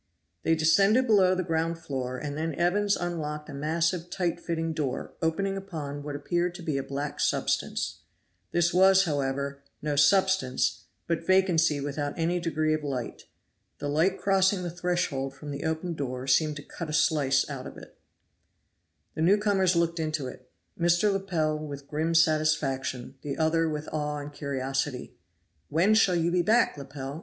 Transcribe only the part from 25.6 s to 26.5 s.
"When shall you be